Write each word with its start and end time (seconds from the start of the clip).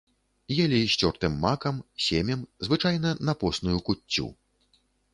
Елі 0.63 0.79
з 0.93 0.97
цёртым 1.03 1.35
макам, 1.43 1.77
семем, 2.07 2.41
звычайна 2.71 3.09
на 3.31 3.39
посную 3.45 3.77
куццю. 3.91 4.27